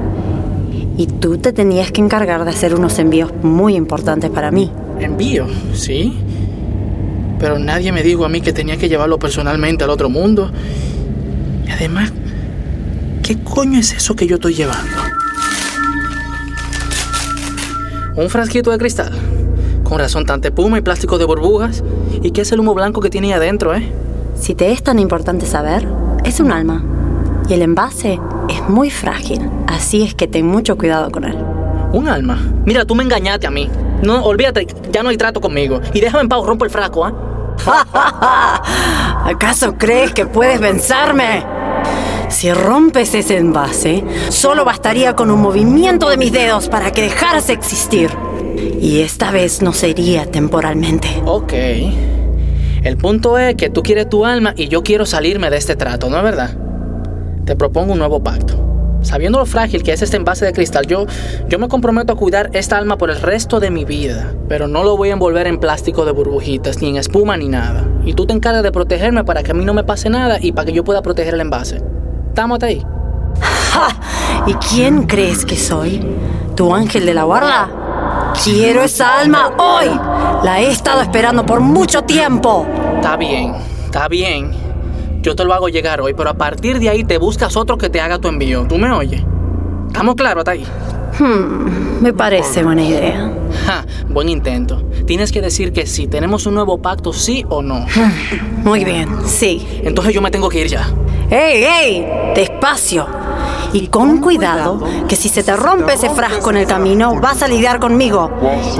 [0.98, 4.72] Y tú te tenías que encargar de hacer unos envíos muy importantes para mí.
[5.02, 5.48] ¿Envío?
[5.74, 6.18] ¿Sí?
[7.40, 10.50] Pero nadie me dijo a mí que tenía que llevarlo personalmente al otro mundo.
[11.68, 12.14] Y además,
[13.22, 15.23] ¿qué coño es eso que yo estoy llevando?
[18.16, 19.12] Un frasquito de cristal.
[19.84, 21.84] Con razón, tanta espuma y plástico de burbujas.
[22.22, 23.92] ¿Y qué es el humo blanco que tiene ahí adentro, eh?
[24.36, 25.88] Si te es tan importante saber,
[26.24, 26.84] es un alma.
[27.50, 29.50] Y el envase es muy frágil.
[29.68, 31.36] Así es que ten mucho cuidado con él.
[31.92, 32.40] ¿Un alma?
[32.66, 33.70] Mira, tú me engañaste a mí.
[34.04, 35.82] No, olvídate, ya no hay trato conmigo.
[35.94, 37.14] Y déjame en paz, rompo el frasco, ¿ah?
[39.26, 41.46] ¿Acaso crees que puedes vencerme?
[42.34, 47.46] Si rompes ese envase, solo bastaría con un movimiento de mis dedos para que dejaras
[47.46, 48.10] de existir.
[48.82, 51.22] Y esta vez no sería temporalmente.
[51.26, 51.54] Ok.
[52.84, 56.10] El punto es que tú quieres tu alma y yo quiero salirme de este trato,
[56.10, 56.58] ¿no es verdad?
[57.46, 58.56] Te propongo un nuevo pacto.
[59.04, 61.06] Sabiendo lo frágil que es este envase de cristal, yo,
[61.48, 64.34] yo me comprometo a cuidar esta alma por el resto de mi vida.
[64.50, 67.88] Pero no lo voy a envolver en plástico de burbujitas, ni en espuma, ni nada.
[68.04, 70.52] Y tú te encargas de protegerme para que a mí no me pase nada y
[70.52, 71.82] para que yo pueda proteger el envase.
[72.34, 72.84] ¿Estamos ahí?
[73.42, 73.90] ¡Ja!
[74.48, 76.04] ¿Y quién crees que soy?
[76.56, 78.34] ¿Tu ángel de la guarda?
[78.44, 79.86] Quiero esa alma hoy.
[80.44, 82.66] La he estado esperando por mucho tiempo.
[82.96, 83.54] Está bien,
[83.86, 84.50] está bien.
[85.22, 87.92] Yo te lo hago llegar hoy, pero a partir de ahí te buscas otro que
[87.92, 88.66] te haga tu envío.
[88.68, 89.24] ¿Tú me oyes?
[89.86, 90.66] ¿Estamos claros hasta ahí?
[91.20, 93.32] Hmm, me parece buena idea.
[93.68, 94.82] Ja, buen intento.
[95.06, 96.08] Tienes que decir que sí.
[96.08, 97.86] ¿Tenemos un nuevo pacto, sí o no?
[98.64, 99.82] Muy bien, sí.
[99.84, 100.90] Entonces yo me tengo que ir ya.
[101.34, 102.08] ¡Ey, ey!
[102.36, 103.08] Despacio.
[103.74, 107.48] Y con cuidado, que si se te rompe ese frasco en el camino, vas a
[107.48, 108.30] lidiar conmigo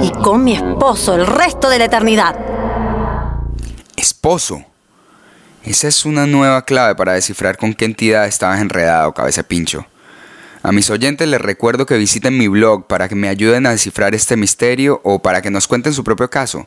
[0.00, 2.36] y con mi esposo el resto de la eternidad.
[3.96, 4.62] Esposo.
[5.64, 9.84] Esa es una nueva clave para descifrar con qué entidad estabas enredado, cabeza pincho.
[10.66, 14.14] A mis oyentes les recuerdo que visiten mi blog para que me ayuden a descifrar
[14.14, 16.66] este misterio o para que nos cuenten su propio caso.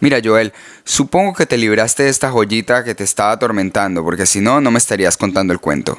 [0.00, 4.40] Mira, Joel, supongo que te libraste de esta joyita que te estaba atormentando, porque si
[4.40, 5.96] no, no me estarías contando el cuento.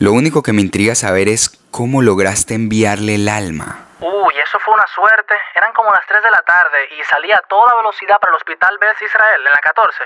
[0.00, 3.86] Lo único que me intriga saber es cómo lograste enviarle el alma.
[4.00, 5.32] Uy, eso fue una suerte.
[5.54, 8.76] Eran como las 3 de la tarde y salía a toda velocidad para el hospital
[8.78, 9.96] Beth Israel, en la 14,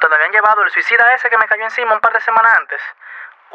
[0.00, 2.80] donde habían llevado el suicida ese que me cayó encima un par de semanas antes.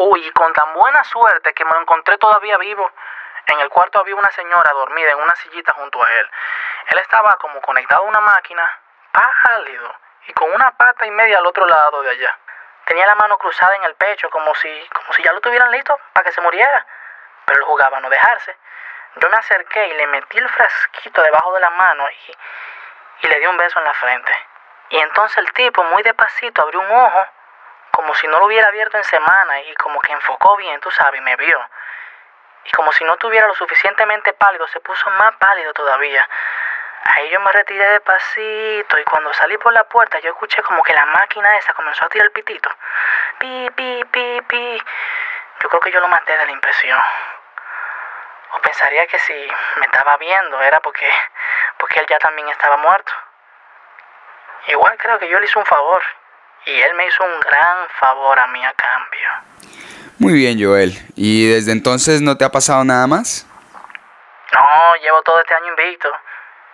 [0.02, 2.90] Uy, con tan buena suerte que me lo encontré todavía vivo.
[3.48, 6.30] En el cuarto había una señora dormida en una sillita junto a él.
[6.88, 8.80] Él estaba como conectado a una máquina,
[9.12, 9.94] pálido,
[10.28, 12.38] y con una pata y media al otro lado de allá.
[12.86, 16.00] Tenía la mano cruzada en el pecho, como si, como si ya lo tuvieran listo
[16.14, 16.86] para que se muriera.
[17.44, 18.56] Pero él jugaba a no dejarse.
[19.16, 22.38] Yo me acerqué y le metí el frasquito debajo de la mano y,
[23.24, 24.34] y le di un beso en la frente.
[24.92, 27.28] Y entonces el tipo, muy despacito, abrió un ojo,
[28.00, 31.20] como si no lo hubiera abierto en semana, y como que enfocó bien, tú sabes,
[31.20, 31.70] y me vio.
[32.64, 36.26] Y como si no tuviera lo suficientemente pálido, se puso más pálido todavía.
[37.04, 40.94] Ahí yo me retiré despacito y cuando salí por la puerta yo escuché como que
[40.94, 42.70] la máquina esa comenzó a tirar el pitito.
[43.38, 44.84] Pi, pi, pi, pi.
[45.62, 47.02] Yo creo que yo lo maté de la impresión.
[48.54, 49.34] O pensaría que si
[49.76, 51.12] me estaba viendo era porque,
[51.78, 53.12] porque él ya también estaba muerto.
[54.68, 56.02] Igual creo que yo le hice un favor.
[56.66, 59.74] Y él me hizo un gran favor a mí a cambio.
[60.18, 60.98] Muy bien, Joel.
[61.16, 63.48] ¿Y desde entonces no te ha pasado nada más?
[64.54, 66.10] No, llevo todo este año invicto.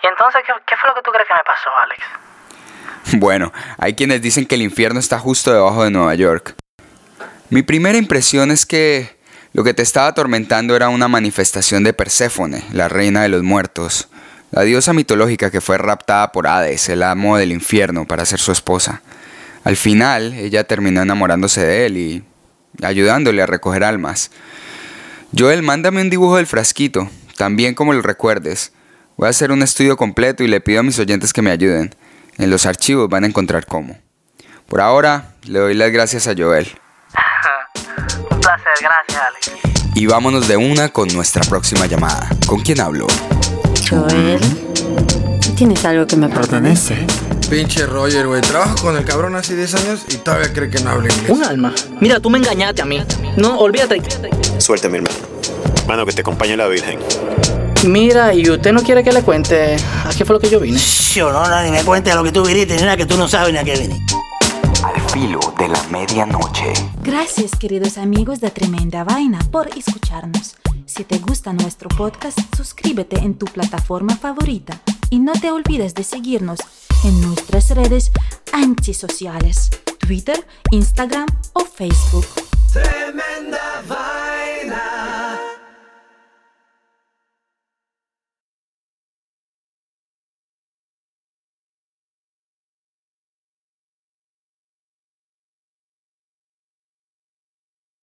[0.02, 2.04] ¿Y entonces qué, qué fue lo que tú crees que me pasó, Alex?
[3.18, 6.56] Bueno, hay quienes dicen que el infierno está justo debajo de Nueva York.
[7.50, 9.16] Mi primera impresión es que
[9.54, 14.10] lo que te estaba atormentando era una manifestación de Perséfone, la reina de los muertos,
[14.52, 18.52] la diosa mitológica que fue raptada por Hades, el amo del infierno, para ser su
[18.52, 19.02] esposa.
[19.66, 22.24] Al final, ella terminó enamorándose de él y
[22.84, 24.30] ayudándole a recoger almas.
[25.38, 28.74] Joel, mándame un dibujo del frasquito, también como lo recuerdes.
[29.18, 31.96] Voy a hacer un estudio completo y le pido a mis oyentes que me ayuden.
[32.38, 33.98] En los archivos van a encontrar cómo.
[34.68, 36.68] Por ahora, le doy las gracias a Joel.
[38.30, 39.52] Un placer, gracias, Alex.
[39.96, 42.30] Y vámonos de una con nuestra próxima llamada.
[42.46, 43.08] ¿Con quién hablo?
[43.90, 44.40] Joel,
[45.56, 47.08] ¿tienes algo que me pertenece?
[47.50, 48.42] Pinche Roger, güey.
[48.42, 51.30] Trabajo con el cabrón hace 10 años y todavía cree que no habla inglés.
[51.30, 51.74] Un alma.
[52.00, 53.02] Mira, tú me engañaste a mí.
[53.38, 54.02] No, olvídate.
[54.60, 55.16] Suerte, mi hermano.
[55.88, 57.00] Mano, que te acompañe la Virgen.
[57.86, 60.80] Mira, y usted no quiere que le cuente a qué fue lo que yo vine.
[61.14, 63.28] Yo no, no, ni me cuentes lo que tú viniste, ni nada que tú no
[63.28, 64.16] sabes ni a qué viniste.
[64.84, 66.74] Al filo de la medianoche.
[67.04, 70.56] Gracias queridos amigos de Tremenda Vaina por escucharnos.
[70.86, 74.80] Si te gusta nuestro podcast, suscríbete en tu plataforma favorita
[75.10, 76.60] y no te olvides de seguirnos
[77.04, 78.12] en nuestras redes
[78.54, 82.28] antisociales, Twitter, Instagram o Facebook.
[82.72, 84.95] Tremenda vaina.